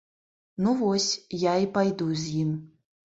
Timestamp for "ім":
2.41-2.49